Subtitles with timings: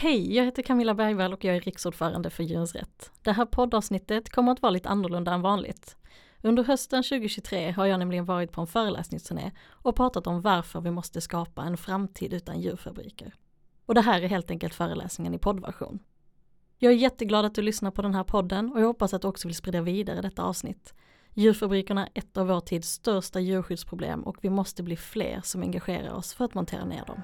[0.00, 3.12] Hej, jag heter Camilla Bergvall och jag är riksordförande för Djurens Rätt.
[3.22, 5.96] Det här poddavsnittet kommer att vara lite annorlunda än vanligt.
[6.42, 10.90] Under hösten 2023 har jag nämligen varit på en föreläsningsturné och pratat om varför vi
[10.90, 13.34] måste skapa en framtid utan djurfabriker.
[13.86, 15.98] Och det här är helt enkelt föreläsningen i poddversion.
[16.76, 19.28] Jag är jätteglad att du lyssnar på den här podden och jag hoppas att du
[19.28, 20.94] också vill sprida vidare detta avsnitt.
[21.34, 26.14] Djurfabrikerna är ett av vår tids största djurskyddsproblem och vi måste bli fler som engagerar
[26.14, 27.22] oss för att montera ner dem.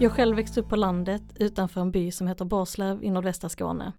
[0.00, 3.92] Jag själv växte upp på landet utanför en by som heter Borslöv i nordvästra Skåne.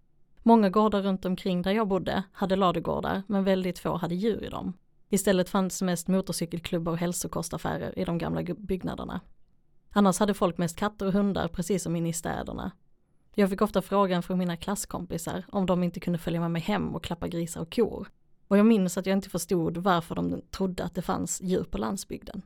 [0.43, 4.49] Många gårdar runt omkring där jag bodde hade ladugårdar men väldigt få hade djur i
[4.49, 4.73] dem.
[5.09, 9.21] Istället fanns mest motorcykelklubbar och hälsokostaffärer i de gamla byggnaderna.
[9.89, 12.71] Annars hade folk mest katter och hundar precis som inne i städerna.
[13.35, 16.95] Jag fick ofta frågan från mina klasskompisar om de inte kunde följa med mig hem
[16.95, 18.07] och klappa grisar och kor.
[18.47, 21.77] Och jag minns att jag inte förstod varför de trodde att det fanns djur på
[21.77, 22.41] landsbygden.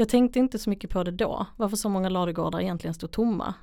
[0.00, 3.54] Jag tänkte inte så mycket på det då, varför så många ladugårdar egentligen stod tomma.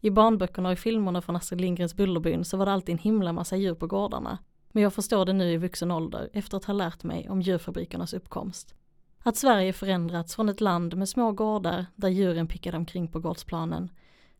[0.00, 3.32] I barnböckerna och i filmerna från Astrid Lindgrens Bullerbyn så var det alltid en himla
[3.32, 4.38] massa djur på gårdarna.
[4.72, 8.14] Men jag förstår det nu i vuxen ålder efter att ha lärt mig om djurfabrikernas
[8.14, 8.74] uppkomst.
[9.22, 13.90] Att Sverige förändrats från ett land med små gårdar där djuren pickade omkring på gårdsplanen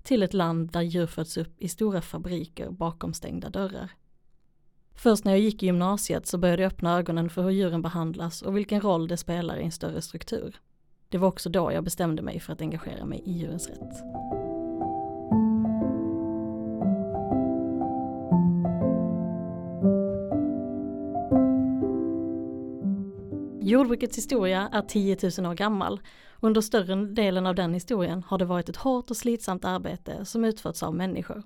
[0.03, 3.91] till ett land där djur föds upp i stora fabriker bakom stängda dörrar.
[4.95, 8.43] Först när jag gick i gymnasiet så började jag öppna ögonen för hur djuren behandlas
[8.43, 10.61] och vilken roll det spelar i en större struktur.
[11.11, 14.03] Det var också då jag bestämde mig för att engagera mig i djurens rätt.
[23.61, 26.01] Jordbrukets historia är 10 000 år gammal.
[26.41, 30.45] Under större delen av den historien har det varit ett hårt och slitsamt arbete som
[30.45, 31.43] utförts av människor.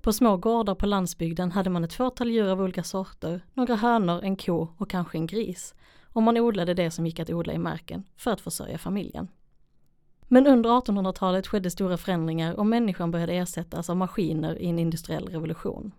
[0.00, 4.24] På små gårdar på landsbygden hade man ett fåtal djur av olika sorter, några hönor,
[4.24, 5.74] en ko och kanske en gris
[6.14, 9.28] och man odlade det som gick att odla i marken för att försörja familjen.
[10.22, 15.28] Men under 1800-talet skedde stora förändringar och människan började ersättas av maskiner i en industriell
[15.28, 15.92] revolution.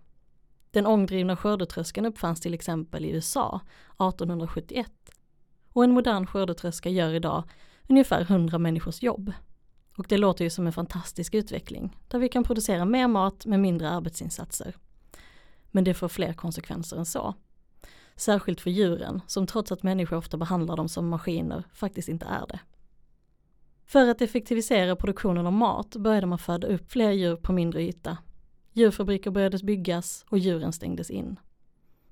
[0.70, 3.60] Den ångdrivna skördetröskan uppfanns till exempel i USA
[3.90, 4.92] 1871
[5.68, 7.42] och en modern skördetröska gör idag
[7.88, 9.32] ungefär 100 människors jobb.
[9.96, 13.60] Och det låter ju som en fantastisk utveckling, där vi kan producera mer mat med
[13.60, 14.76] mindre arbetsinsatser.
[15.70, 17.34] Men det får fler konsekvenser än så.
[18.16, 22.46] Särskilt för djuren, som trots att människor ofta behandlar dem som maskiner, faktiskt inte är
[22.46, 22.60] det.
[23.86, 28.18] För att effektivisera produktionen av mat började man föda upp fler djur på mindre yta.
[28.72, 31.36] Djurfabriker började byggas och djuren stängdes in.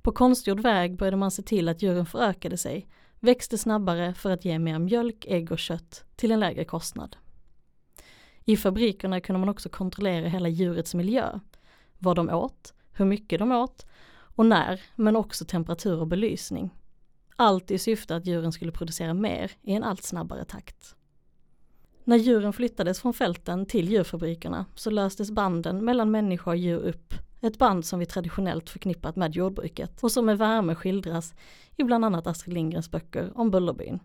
[0.02, 2.88] På konstgjord väg började man se till att djuren förökade sig,
[3.20, 7.16] växte snabbare för att ge mer mjölk, ägg och kött till en lägre kostnad.
[8.44, 11.40] I fabrikerna kunde man också kontrollera hela djurets miljö.
[11.98, 13.86] Vad de åt, hur mycket de åt
[14.34, 16.70] och när, men också temperatur och belysning.
[17.36, 20.96] Allt i syfte att djuren skulle producera mer i en allt snabbare takt.
[22.04, 27.14] När djuren flyttades från fälten till djurfabrikerna så löstes banden mellan människa och djur upp.
[27.40, 31.34] Ett band som vi traditionellt förknippat med jordbruket och som med värme skildras
[31.76, 34.00] i bland annat Astrid Lindgrens böcker om Bullerbyn.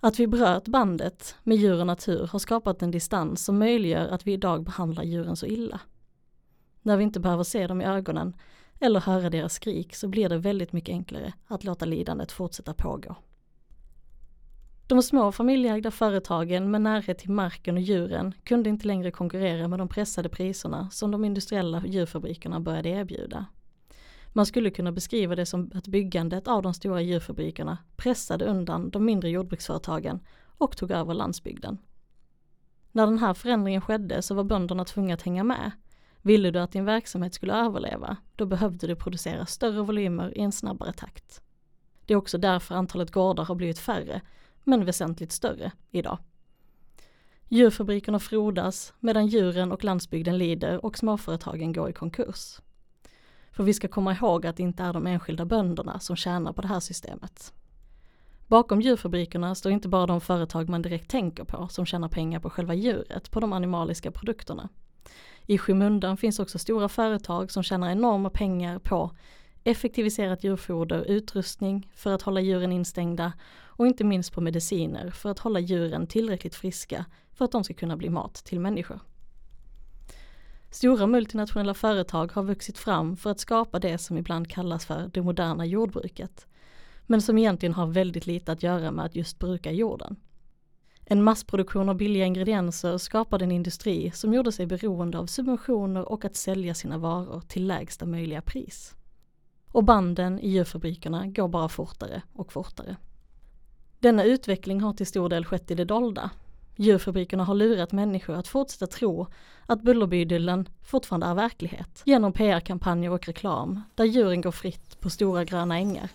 [0.00, 4.26] Att vi bröt bandet med djur och natur har skapat en distans som möjliggör att
[4.26, 5.80] vi idag behandlar djuren så illa.
[6.82, 8.36] När vi inte behöver se dem i ögonen
[8.80, 13.16] eller höra deras skrik så blir det väldigt mycket enklare att låta lidandet fortsätta pågå.
[14.86, 19.78] De små familjeägda företagen med närhet till marken och djuren kunde inte längre konkurrera med
[19.78, 23.46] de pressade priserna som de industriella djurfabrikerna började erbjuda.
[24.32, 29.04] Man skulle kunna beskriva det som att byggandet av de stora djurfabrikerna pressade undan de
[29.04, 30.20] mindre jordbruksföretagen
[30.58, 31.78] och tog över landsbygden.
[32.92, 35.70] När den här förändringen skedde så var bönderna tvungna att hänga med
[36.26, 40.52] Ville du att din verksamhet skulle överleva, då behövde du producera större volymer i en
[40.52, 41.42] snabbare takt.
[42.06, 44.20] Det är också därför antalet gårdar har blivit färre,
[44.62, 46.18] men väsentligt större idag.
[47.48, 52.60] Djurfabrikerna frodas medan djuren och landsbygden lider och småföretagen går i konkurs.
[53.50, 56.62] För vi ska komma ihåg att det inte är de enskilda bönderna som tjänar på
[56.62, 57.52] det här systemet.
[58.46, 62.50] Bakom djurfabrikerna står inte bara de företag man direkt tänker på som tjänar pengar på
[62.50, 64.68] själva djuret, på de animaliska produkterna.
[65.46, 69.10] I skymundan finns också stora företag som tjänar enorma pengar på
[69.64, 73.32] effektiviserat djurfoder, utrustning för att hålla djuren instängda
[73.76, 77.74] och inte minst på mediciner för att hålla djuren tillräckligt friska för att de ska
[77.74, 79.00] kunna bli mat till människor.
[80.70, 85.22] Stora multinationella företag har vuxit fram för att skapa det som ibland kallas för det
[85.22, 86.46] moderna jordbruket.
[87.06, 90.16] men som egentligen har väldigt lite att göra med att just bruka jorden.
[91.06, 96.24] En massproduktion av billiga ingredienser skapade en industri som gjorde sig beroende av subventioner och
[96.24, 98.94] att sälja sina varor till lägsta möjliga pris.
[99.68, 102.96] Och banden i djurfabrikerna går bara fortare och fortare.
[103.98, 106.30] Denna utveckling har till stor del skett i det dolda.
[106.76, 109.26] Djurfabrikerna har lurat människor att fortsätta tro
[109.66, 115.44] att Bullerbydyllen fortfarande är verklighet genom PR-kampanjer och reklam där djuren går fritt på stora
[115.44, 116.10] gröna ängar.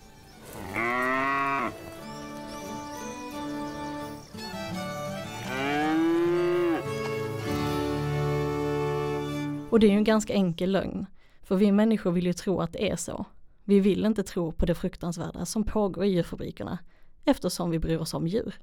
[9.70, 11.06] Och det är ju en ganska enkel lögn,
[11.42, 13.24] för vi människor vill ju tro att det är så.
[13.64, 16.78] Vi vill inte tro på det fruktansvärda som pågår i djurfabrikerna
[17.24, 18.54] eftersom vi bryr oss om djur.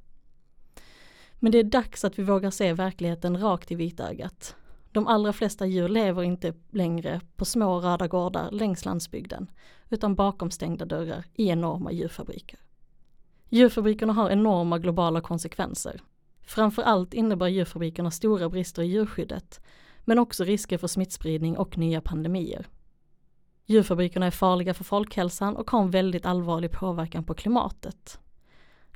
[1.39, 4.55] Men det är dags att vi vågar se verkligheten rakt i vitögat.
[4.91, 9.51] De allra flesta djur lever inte längre på små röda gårdar längs landsbygden,
[9.89, 12.59] utan bakom stängda dörrar i enorma djurfabriker.
[13.49, 16.01] Djurfabrikerna har enorma globala konsekvenser.
[16.41, 19.61] Framför allt innebär djurfabrikerna stora brister i djurskyddet,
[20.07, 22.67] men också risker för smittspridning och nya pandemier.
[23.65, 28.19] Djurfabrikerna är farliga för folkhälsan och har en väldigt allvarlig påverkan på klimatet.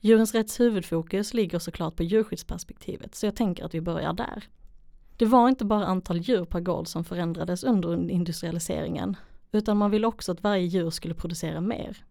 [0.01, 4.43] Djurens rätts huvudfokus ligger såklart på djurskyddsperspektivet, så jag tänker att vi börjar där.
[5.17, 9.15] Det var inte bara antal djur per gård som förändrades under industrialiseringen,
[9.51, 12.05] utan man ville också att varje djur skulle producera mer.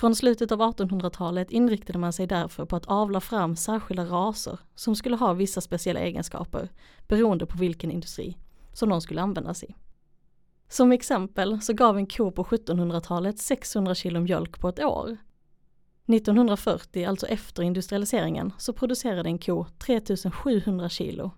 [0.00, 4.96] Från slutet av 1800-talet inriktade man sig därför på att avla fram särskilda raser som
[4.96, 6.68] skulle ha vissa speciella egenskaper
[7.08, 8.36] beroende på vilken industri
[8.72, 9.74] som de skulle användas i.
[10.68, 15.16] Som exempel så gav en ko på 1700-talet 600 kilo mjölk på ett år
[16.06, 21.30] 1940, alltså efter industrialiseringen, så producerade en ko 3700 kilo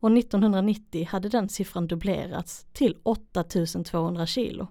[0.00, 4.68] och 1990 hade den siffran dubblerats till 8200 kilo.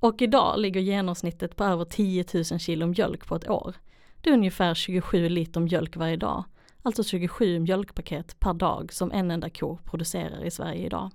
[0.00, 3.74] Och idag ligger genomsnittet på över 10 000 kilo mjölk på ett år.
[4.20, 6.44] Det är ungefär 27 liter mjölk varje dag,
[6.82, 11.10] alltså 27 mjölkpaket per dag som en enda ko producerar i Sverige idag.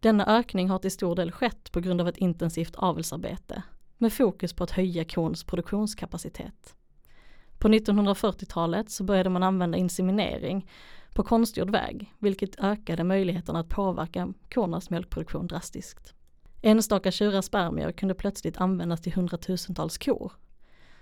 [0.00, 3.62] Denna ökning har till stor del skett på grund av ett intensivt avelsarbete
[3.98, 6.76] med fokus på att höja kons produktionskapacitet.
[7.58, 10.70] På 1940-talet så började man använda inseminering
[11.14, 16.14] på konstgjord väg, vilket ökade möjligheterna att påverka kornas mjölkproduktion drastiskt.
[16.62, 20.32] Enstaka tjurars spermier kunde plötsligt användas till hundratusentals kor.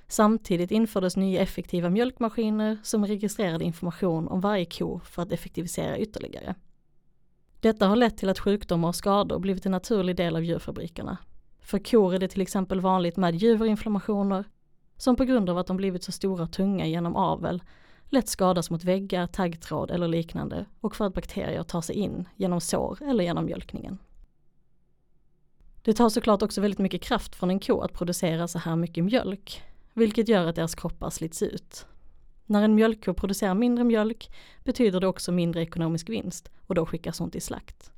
[0.08, 6.54] Samtidigt infördes nya effektiva mjölkmaskiner som registrerade information om varje ko för att effektivisera ytterligare.
[7.60, 11.18] Detta har lett till att sjukdomar och skador blivit en naturlig del av djurfabrikerna.
[11.60, 14.44] För kor är det till exempel vanligt med juverinflammationer,
[14.96, 17.62] som på grund av att de blivit så stora och tunga genom avel
[18.08, 22.60] lätt skadas mot väggar, taggtråd eller liknande och för att bakterier tar sig in genom
[22.60, 23.98] sår eller genom mjölkningen.
[25.88, 29.04] Det tar såklart också väldigt mycket kraft från en ko att producera så här mycket
[29.04, 29.62] mjölk,
[29.94, 31.86] vilket gör att deras kroppar slits ut.
[32.46, 34.30] När en mjölkko producerar mindre mjölk
[34.64, 37.92] betyder det också mindre ekonomisk vinst och då skickas hon till slakt.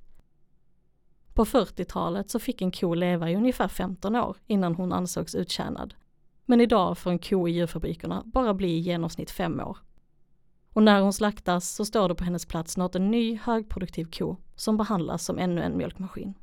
[1.35, 5.95] På 40-talet så fick en ko leva i ungefär 15 år innan hon ansågs uttjänad
[6.45, 9.79] men idag får en ko i djurfabrikerna bara bli i genomsnitt fem år.
[10.73, 14.37] Och när hon slaktas så står det på hennes plats snart en ny högproduktiv ko
[14.57, 16.35] som behandlas som ännu en mjölkmaskin.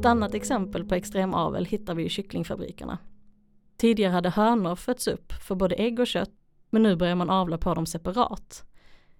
[0.00, 2.98] Ett annat exempel på extremavel hittar vi i kycklingfabrikerna.
[3.76, 6.30] Tidigare hade hönor fötts upp för både ägg och kött,
[6.70, 8.64] men nu börjar man avla på dem separat.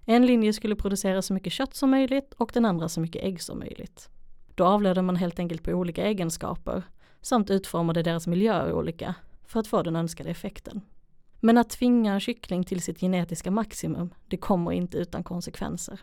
[0.06, 3.42] En linje skulle producera så mycket kött som möjligt och den andra så mycket ägg
[3.42, 4.08] som möjligt.
[4.54, 6.82] Då avlade man helt enkelt på olika egenskaper
[7.20, 10.80] samt utformade deras miljöer olika för att få den önskade effekten.
[11.40, 16.00] Men att tvinga en kyckling till sitt genetiska maximum, det kommer inte utan konsekvenser.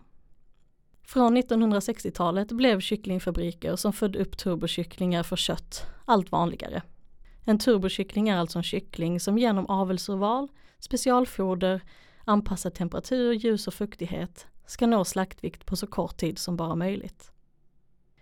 [1.08, 6.82] Från 1960-talet blev kycklingfabriker som födde upp turbokycklingar för kött allt vanligare.
[7.44, 10.48] En turbokyckling är alltså en kyckling som genom avelsurval,
[10.80, 11.82] specialfoder,
[12.26, 17.32] anpassad temperatur, ljus och fuktighet ska nå slaktvikt på så kort tid som bara möjligt.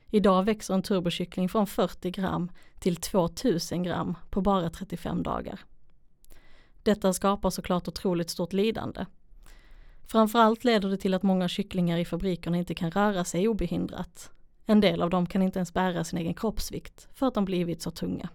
[0.10, 5.60] Idag växer en turbokyckling från 40 gram till 2000 gram på bara 35 dagar.
[6.84, 9.06] Detta skapar såklart otroligt stort lidande
[10.08, 14.32] Framförallt leder det till att många kycklingar i fabrikerna inte kan röra sig obehindrat.
[14.66, 17.82] En del av dem kan inte ens bära sin egen kroppsvikt för att de blivit
[17.82, 18.30] så tunga.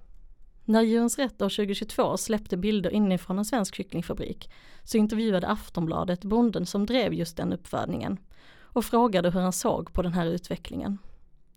[0.64, 4.50] När Djurens Rätt år 2022 släppte bilder inifrån en svensk kycklingfabrik
[4.84, 8.18] så intervjuade Aftonbladet bonden som drev just den uppfödningen
[8.60, 10.98] och frågade hur han såg på den här utvecklingen.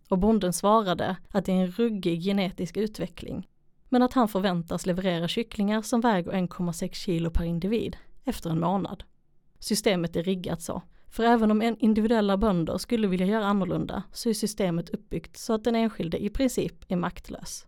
[0.08, 3.48] Och bonden svarade att det är en ruggig genetisk utveckling
[3.88, 9.04] men att han förväntas leverera kycklingar som väger 1,6 kilo per individ efter en månad.
[9.64, 14.28] Systemet är riggat så, för även om en individuella bönder skulle vilja göra annorlunda så
[14.28, 17.66] är systemet uppbyggt så att den enskilde i princip är maktlös.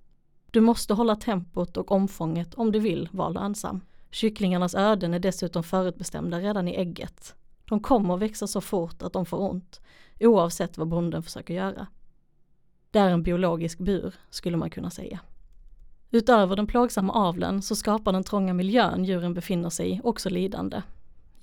[0.50, 3.80] Du måste hålla tempot och omfånget om du vill vara lönsam.
[4.10, 7.34] Kycklingarnas öden är dessutom förutbestämda redan i ägget.
[7.68, 9.80] De kommer växa så fort att de får ont,
[10.20, 11.86] oavsett vad bonden försöker göra.
[12.90, 15.20] Det är en biologisk bur, skulle man kunna säga.
[16.10, 20.82] Utöver den plågsamma avlen så skapar den trånga miljön djuren befinner sig i också lidande.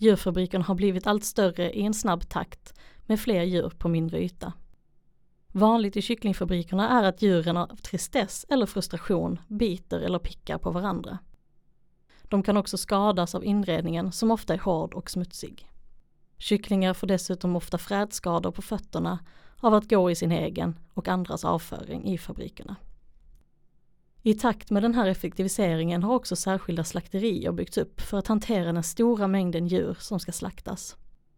[0.04, 2.74] Djurfabriken har blivit allt större i en snabb takt
[3.06, 4.54] med fler djur på mindre yta.
[5.48, 11.18] Vanligt i kycklingfabrikerna är att djuren av tristess eller frustration biter eller pickar på varandra.
[12.24, 15.70] De kan också skadas av inredningen som ofta är hård och smutsig.
[16.38, 19.20] Kycklingar får dessutom ofta frätskador på fötterna
[19.60, 22.76] av att gå i sin egen och andras avföring i fabrikerna.
[24.26, 28.74] I takt med den här effektiviseringen har också särskilda slakterier byggts upp för att hantera
[28.74, 30.98] den stora mängden djur som ska slaktas.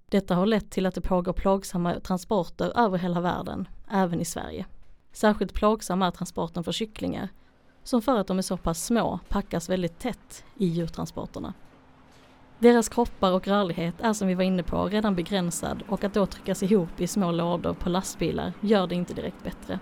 [0.10, 4.66] Detta har lett till att det pågår plågsamma transporter över hela världen, även i Sverige.
[5.12, 7.30] Särskilt plågsam är transporten för kycklingar,
[7.84, 11.54] som för att de är så pass små packas väldigt tätt i djurtransporterna.
[12.60, 16.26] Deras kroppar och rörlighet är som vi var inne på redan begränsad och att då
[16.26, 19.80] tryckas ihop i små lådor på lastbilar gör det inte direkt bättre.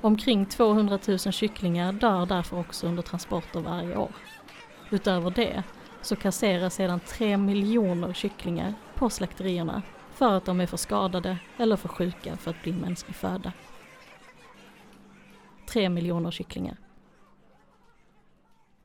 [0.00, 4.12] Omkring 200 000 kycklingar dör därför också under transporter varje år.
[4.90, 5.62] Utöver det
[6.02, 11.76] så kasseras sedan 3 miljoner kycklingar på slakterierna för att de är för skadade eller
[11.76, 13.52] för sjuka för att bli mänsklig föda.
[15.68, 16.76] 3 miljoner kycklingar.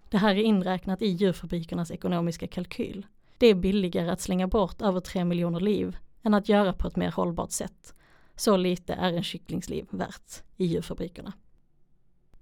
[0.09, 3.05] Det här är inräknat i djurfabrikernas ekonomiska kalkyl.
[3.37, 6.95] Det är billigare att slänga bort över 3 miljoner liv än att göra på ett
[6.95, 7.95] mer hållbart sätt.
[8.35, 11.33] Så lite är en kycklingsliv värt i djurfabrikerna.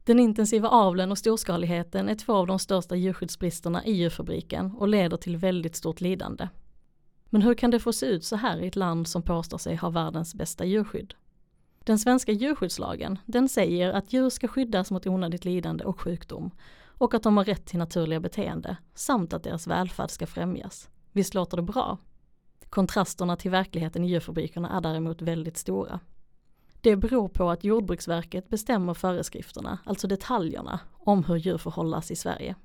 [0.03, 5.17] Den intensiva avlen och storskaligheten är två av de största djurskyddsbristerna i djurfabriken och leder
[5.17, 6.47] till väldigt stort lidande.
[7.29, 9.75] Men hur kan det få se ut så här i ett land som påstår sig
[9.75, 11.13] ha världens bästa djurskydd?
[11.79, 16.51] Den svenska djurskyddslagen, den säger att djur ska skyddas mot onödigt lidande och sjukdom
[16.85, 20.89] och att de har rätt till naturliga beteende samt att deras välfärd ska främjas.
[21.11, 21.97] Visst låter det bra?
[22.71, 25.99] Kontrasterna till verkligheten i djurfabrikerna är däremot väldigt stora.
[26.81, 32.15] Det beror på att Jordbruksverket bestämmer föreskrifterna, alltså detaljerna, om hur djur får hållas i
[32.15, 32.55] Sverige.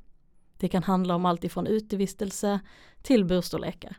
[0.59, 2.61] Det kan handla om allt ifrån utevistelse
[3.03, 3.97] till burstorlekar.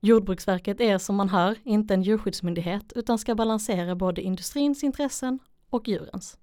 [0.00, 5.38] Jordbruksverket är som man hör inte en djurskyddsmyndighet utan ska balansera både industrins intressen
[5.70, 6.38] och djurens.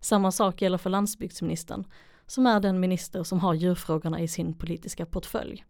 [0.00, 1.84] Samma sak gäller för landsbygdsministern,
[2.26, 5.64] som är den minister som har djurfrågorna i sin politiska portfölj.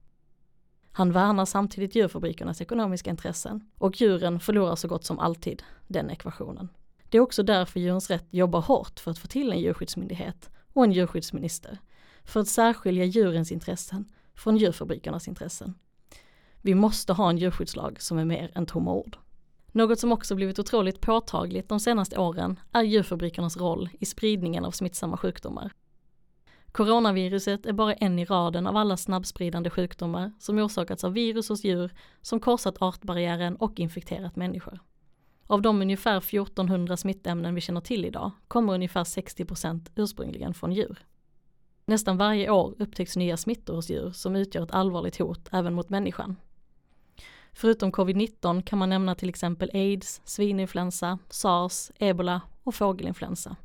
[0.93, 6.69] Han värnar samtidigt djurfabrikernas ekonomiska intressen och djuren förlorar så gott som alltid den ekvationen.
[7.09, 10.85] Det är också därför Djurens Rätt jobbar hårt för att få till en djurskyddsmyndighet och
[10.85, 11.79] en djurskyddsminister.
[12.25, 14.05] För att särskilja djurens intressen
[14.35, 15.75] från djurfabrikernas intressen.
[16.63, 19.17] Vi måste ha en djurskyddslag som är mer än tomma ord.
[19.73, 24.71] Något som också blivit otroligt påtagligt de senaste åren är djurfabrikernas roll i spridningen av
[24.71, 25.73] smittsamma sjukdomar.
[26.73, 31.65] Coronaviruset är bara en i raden av alla snabbspridande sjukdomar som orsakats av virus hos
[31.65, 31.91] djur
[32.23, 34.81] som korsat artbarriären och infekterat människor.
[35.47, 40.99] Av de ungefär 1400 smittämnen vi känner till idag kommer ungefär 60% ursprungligen från djur.
[41.85, 45.91] Nästan varje år upptäcks nya smittor hos djur som utgör ett allvarligt hot även mot
[45.91, 46.37] människan.
[47.53, 53.57] Förutom covid-19 kan man nämna till exempel aids, svininfluensa, sars, ebola och fågelinfluensa.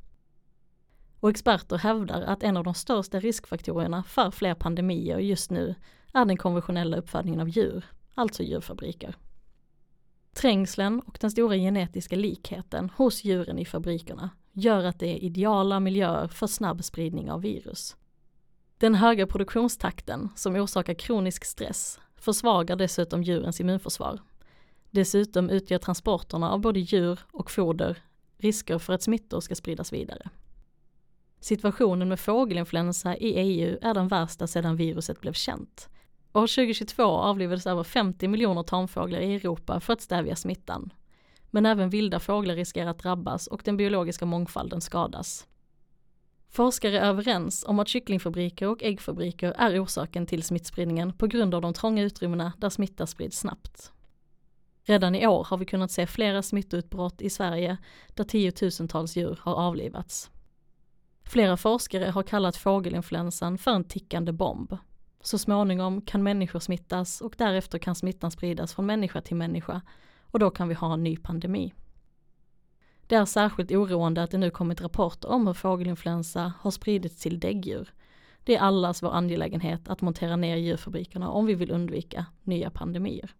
[1.26, 5.76] Och experter hävdar att en av de största riskfaktorerna för fler pandemier just nu
[6.14, 9.16] är den konventionella uppfödningen av djur, alltså djurfabriker.
[10.34, 15.80] Trängslen och den stora genetiska likheten hos djuren i fabrikerna gör att det är ideala
[15.80, 17.96] miljöer för snabb spridning av virus.
[18.78, 24.20] Den höga produktionstakten som orsakar kronisk stress försvagar dessutom djurens immunförsvar.
[24.92, 27.98] Dessutom utgör transporterna av både djur och foder
[28.38, 30.30] risker för att smittor ska spridas vidare.
[31.46, 35.90] Situationen med fågelinfluensa i EU är den värsta sedan viruset blev känt.
[36.34, 40.94] År 2022 avlivades över 50 miljoner tamfåglar i Europa för att stävja smittan.
[41.52, 45.48] Men även vilda fåglar riskerar att drabbas och den biologiska mångfalden skadas.
[46.50, 51.62] Forskare är överens om att kycklingfabriker och äggfabriker är orsaken till smittspridningen på grund av
[51.62, 53.92] de trånga utrymmena där smitta sprids snabbt.
[54.84, 57.78] Redan i år har vi kunnat se flera smittoutbrott i Sverige
[58.14, 60.32] där tiotusentals djur har avlivats.
[61.28, 64.78] Flera forskare har kallat fågelinfluensan för en tickande bomb.
[65.22, 69.82] Så småningom kan människor smittas och därefter kan smittan spridas från människa till människa
[70.22, 71.74] och då kan vi ha en ny pandemi.
[73.08, 77.40] Det är särskilt oroande att det nu kommit rapporter om hur fågelinfluensa har spridits till
[77.40, 77.94] däggdjur.
[78.44, 83.36] Det är allas vår angelägenhet att montera ner djurfabrikerna om vi vill undvika nya pandemier.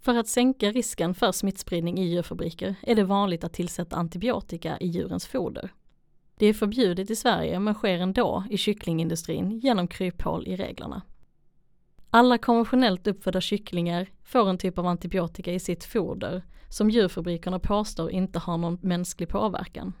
[0.00, 4.86] För att sänka risken för smittspridning i djurfabriker är det vanligt att tillsätta antibiotika i
[4.86, 5.70] djurens foder.
[6.38, 11.02] Det är förbjudet i Sverige men sker ändå i kycklingindustrin genom kryphål i reglerna.
[12.10, 18.10] Alla konventionellt uppfödda kycklingar får en typ av antibiotika i sitt foder som djurfabrikerna påstår
[18.10, 19.92] inte har någon mänsklig påverkan.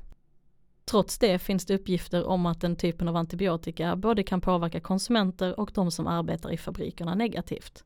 [0.84, 5.60] Trots det finns det uppgifter om att den typen av antibiotika både kan påverka konsumenter
[5.60, 7.84] och de som arbetar i fabrikerna negativt.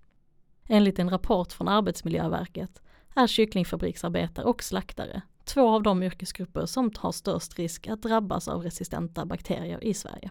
[0.69, 2.83] Enligt en rapport från Arbetsmiljöverket
[3.15, 5.23] är kycklingfabriksarbetare och slaktare
[5.55, 10.31] två av de yrkesgrupper som har störst risk att drabbas av resistenta bakterier i Sverige.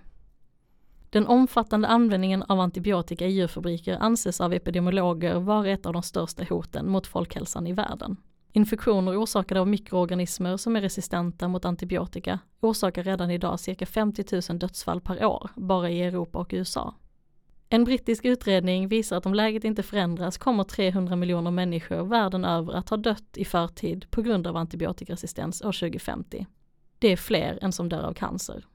[1.09, 6.43] Den omfattande användningen av antibiotika i djurfabriker anses av epidemiologer vara ett av de största
[6.49, 8.17] hoten mot folkhälsan i världen.
[8.51, 14.59] Infektioner orsakade av mikroorganismer som är resistenta mot antibiotika orsakar redan idag cirka 50 000
[14.59, 16.93] dödsfall per år bara i Europa och USA.
[17.71, 22.73] En brittisk utredning visar att om läget inte förändras kommer 300 miljoner människor världen över
[22.73, 26.45] att ha dött i förtid på grund av antibiotikaresistens år 2050.
[26.99, 28.65] Det är fler än som dör av cancer.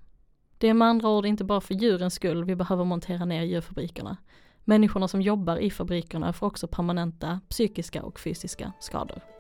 [0.59, 4.17] Det är med andra ord inte bara för djurens skull vi behöver montera ner djurfabrikerna.
[4.65, 9.34] Människorna som jobbar i fabrikerna får också permanenta psykiska och fysiska skador.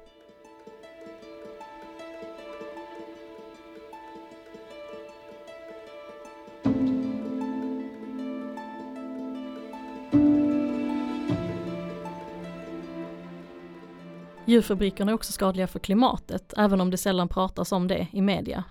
[14.54, 18.64] Djurfabrikerna är också skadliga för klimatet, även om det sällan pratas om det i media.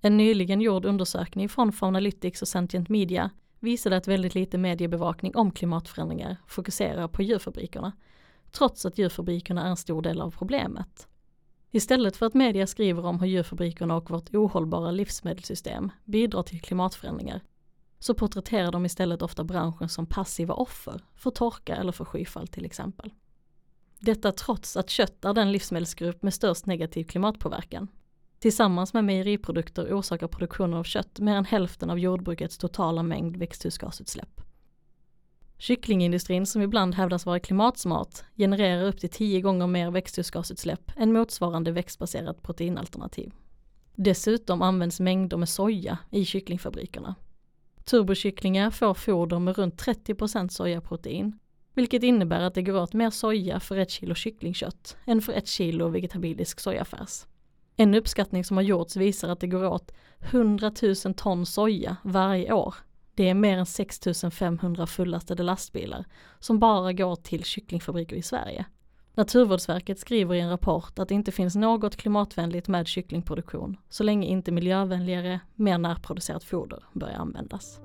[0.00, 3.30] En nyligen gjord undersökning från Faunalytics och Sentient Media
[3.60, 7.92] visade att väldigt lite mediebevakning om klimatförändringar fokuserar på djurfabrikerna,
[8.50, 11.08] trots att djurfabrikerna är en stor del av problemet.
[11.70, 17.40] Istället för att media skriver om hur djurfabrikerna och vårt ohållbara livsmedelssystem bidrar till klimatförändringar,
[17.98, 22.64] så porträtterar de istället ofta branschen som passiva offer för torka eller för skyfall till
[22.64, 23.12] exempel.
[24.00, 27.88] Detta trots att kött är den livsmedelsgrupp med störst negativ klimatpåverkan.
[28.38, 34.40] Tillsammans med mejeriprodukter orsakar produktionen av kött mer än hälften av jordbrukets totala mängd växthusgasutsläpp.
[35.58, 41.72] Kycklingindustrin som ibland hävdas vara klimatsmart genererar upp till tio gånger mer växthusgasutsläpp än motsvarande
[41.72, 43.32] växtbaserat proteinalternativ.
[43.94, 47.14] Dessutom används mängder med soja i kycklingfabrikerna.
[47.84, 51.38] Turbokycklingar får foder med runt 30% sojaprotein
[51.78, 55.46] vilket innebär att det går åt mer soja för ett kilo kycklingkött än för ett
[55.46, 57.26] kilo vegetabilisk sojafärs.
[57.76, 60.72] En uppskattning som har gjorts visar att det går åt 100
[61.04, 62.74] 000 ton soja varje år.
[63.14, 64.00] Det är mer än 6
[64.32, 66.04] 500 fullastade lastbilar
[66.38, 68.66] som bara går till kycklingfabriker i Sverige.
[69.14, 74.26] Naturvårdsverket skriver i en rapport att det inte finns något klimatvänligt med kycklingproduktion så länge
[74.26, 77.80] inte miljövänligare, mer närproducerat foder börjar användas.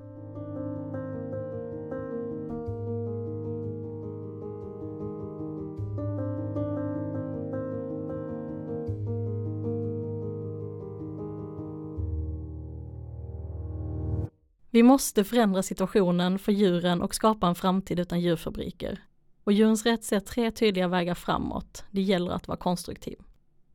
[14.73, 19.03] Vi måste förändra situationen för djuren och skapa en framtid utan djurfabriker.
[19.43, 21.83] Och Djurens Rätt ser tre tydliga vägar framåt.
[21.91, 23.17] Det gäller att vara konstruktiv.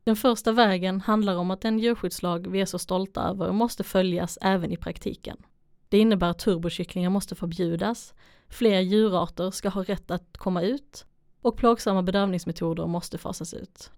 [0.03, 4.37] Den första vägen handlar om att den djurskyddslag vi är så stolta över måste följas
[4.41, 5.37] även i praktiken.
[5.89, 8.13] Det innebär att turbokycklingar måste förbjudas,
[8.49, 11.05] fler djurarter ska ha rätt att komma ut
[11.41, 13.91] och plågsamma bedövningsmetoder måste fasas ut.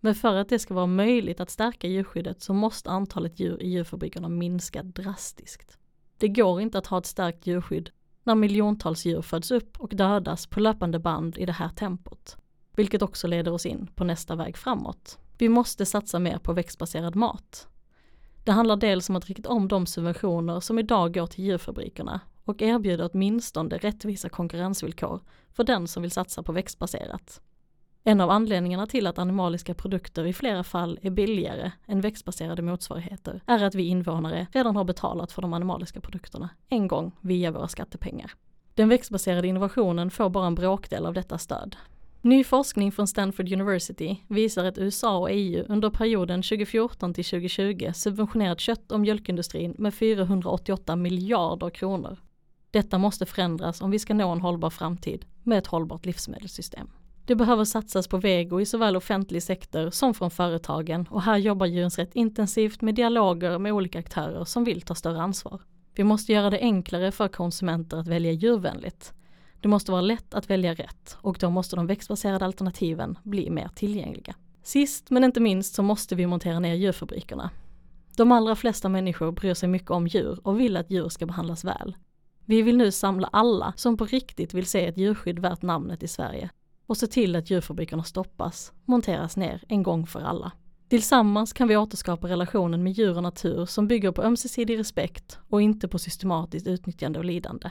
[0.00, 3.68] Men för att det ska vara möjligt att stärka djurskyddet så måste antalet djur i
[3.68, 5.78] djurfabrikerna minska drastiskt.
[6.18, 7.90] Det går inte att ha ett starkt djurskydd
[8.22, 12.36] när miljontals djur föds upp och dödas på löpande band i det här tempot.
[12.76, 15.18] Vilket också leder oss in på nästa väg framåt.
[15.38, 17.68] Vi måste satsa mer på växtbaserad mat.
[18.44, 22.62] Det handlar dels om att rikta om de subventioner som idag går till djurfabrikerna och
[22.62, 25.20] erbjuda åtminstone rättvisa konkurrensvillkor
[25.52, 27.40] för den som vill satsa på växtbaserat.
[28.06, 33.40] En av anledningarna till att animaliska produkter i flera fall är billigare än växtbaserade motsvarigheter
[33.46, 37.68] är att vi invånare redan har betalat för de animaliska produkterna en gång via våra
[37.68, 38.32] skattepengar.
[38.74, 41.76] Den växtbaserade innovationen får bara en bråkdel av detta stöd.
[42.20, 47.90] Ny forskning från Stanford University visar att USA och EU under perioden 2014 till 2020
[47.94, 52.16] subventionerat kött och mjölkindustrin med 488 miljarder kronor.
[52.70, 56.88] Detta måste förändras om vi ska nå en hållbar framtid med ett hållbart livsmedelssystem.
[57.26, 61.66] Det behöver satsas på vego i såväl offentlig sektor som från företagen och här jobbar
[61.66, 65.60] Djurens Rätt intensivt med dialoger med olika aktörer som vill ta större ansvar.
[65.94, 69.12] Vi måste göra det enklare för konsumenter att välja djurvänligt.
[69.60, 73.68] Det måste vara lätt att välja rätt och då måste de växtbaserade alternativen bli mer
[73.74, 74.34] tillgängliga.
[74.62, 77.50] Sist men inte minst så måste vi montera ner djurfabrikerna.
[78.16, 81.64] De allra flesta människor bryr sig mycket om djur och vill att djur ska behandlas
[81.64, 81.96] väl.
[82.44, 86.08] Vi vill nu samla alla som på riktigt vill se ett djurskydd värt namnet i
[86.08, 86.50] Sverige
[86.86, 90.52] och se till att djurfabrikerna stoppas, monteras ner en gång för alla.
[90.88, 95.62] Tillsammans kan vi återskapa relationen med djur och natur som bygger på ömsesidig respekt och
[95.62, 97.70] inte på systematiskt utnyttjande och lidande.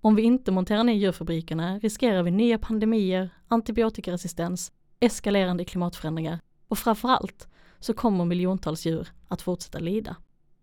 [0.00, 7.48] Om vi inte monterar ner djurfabrikerna riskerar vi nya pandemier, antibiotikaresistens, eskalerande klimatförändringar och framförallt
[7.80, 10.16] så kommer miljontals djur att fortsätta lida.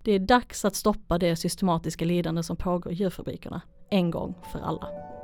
[0.04, 4.60] Det är dags att stoppa det systematiska lidande som pågår i djurfabrikerna, en gång för
[4.60, 5.17] alla.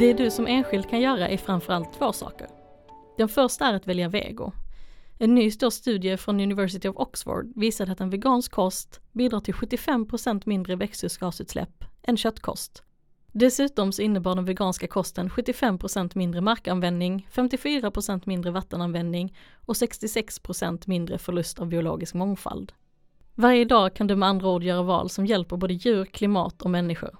[0.00, 2.46] Det du som enskild kan göra är framförallt två saker.
[3.16, 4.52] Den första är att välja vego.
[5.18, 9.54] En ny stor studie från University of Oxford visade att en vegansk kost bidrar till
[9.54, 12.82] 75% mindre växthusgasutsläpp än köttkost.
[13.32, 19.36] Dessutom så innebar den veganska kosten 75% mindre markanvändning, 54% mindre vattenanvändning
[19.66, 22.72] och 66% mindre förlust av biologisk mångfald.
[23.34, 26.70] Varje dag kan du med andra ord göra val som hjälper både djur, klimat och
[26.70, 27.18] människor.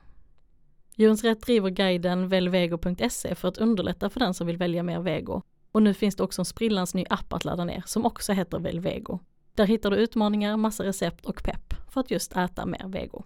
[1.00, 5.42] Djurens Rätt driver guiden välvego.se för att underlätta för den som vill välja mer vego.
[5.72, 8.58] Och nu finns det också en sprillans ny app att ladda ner som också heter
[8.58, 9.18] Välvego.
[9.54, 13.22] Där hittar du utmaningar, massa recept och pepp för att just äta mer vego.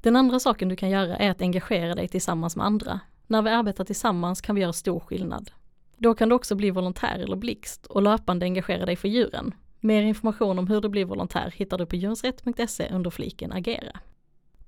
[0.00, 3.00] Den andra saken du kan göra är att engagera dig tillsammans med andra.
[3.26, 5.50] När vi arbetar tillsammans kan vi göra stor skillnad.
[5.96, 9.54] Då kan du också bli volontär eller blixt och löpande engagera dig för djuren.
[9.80, 14.00] Mer information om hur du blir volontär hittar du på djurensrätt.se under fliken Agera.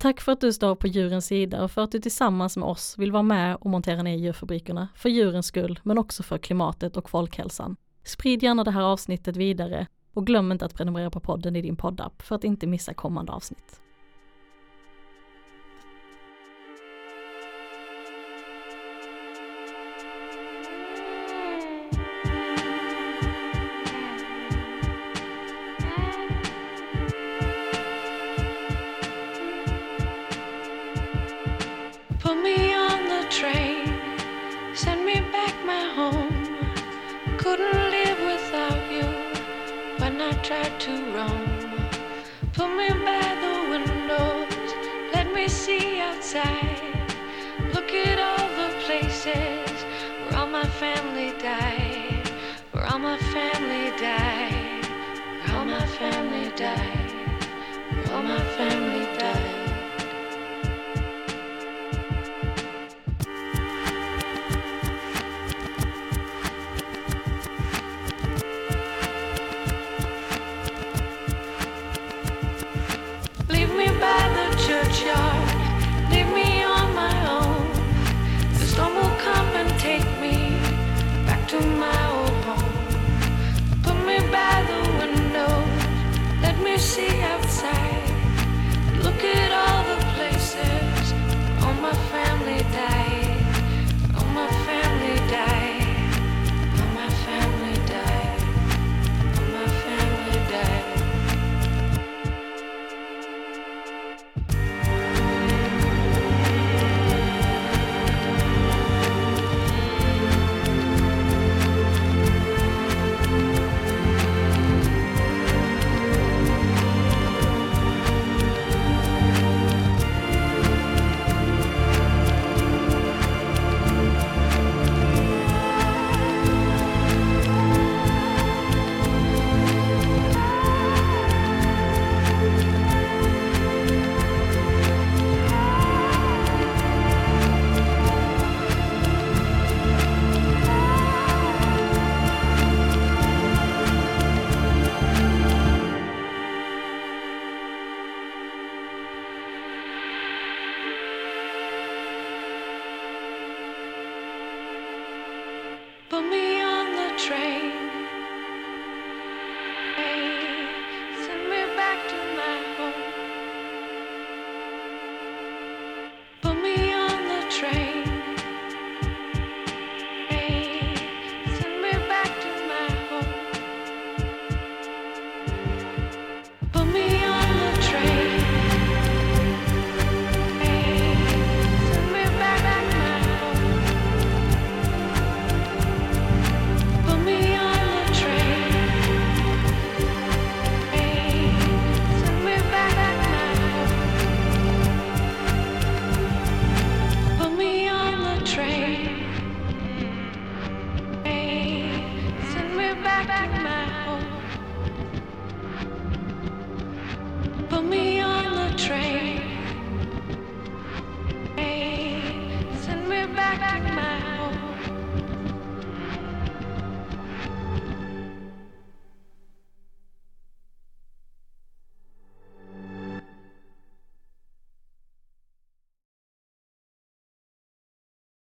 [0.04, 2.98] Tack för att du står på djurens sida och för att du tillsammans med oss
[2.98, 7.10] vill vara med och montera ner djurfabrikerna, för djurens skull men också för klimatet och
[7.10, 7.76] folkhälsan.
[8.02, 11.76] Sprid gärna det här avsnittet vidare och glöm inte att prenumerera på podden i din
[11.76, 13.83] poddapp för att inte missa kommande avsnitt.
[40.44, 41.88] Tried to roam.
[42.52, 44.74] Put me by the windows,
[45.14, 46.82] let me see outside.
[47.72, 49.72] Look at all the places
[50.20, 52.28] where all my family died.
[52.72, 54.84] Where all my family died.
[55.46, 57.10] Where all my family died.
[57.94, 59.53] Where all my family died.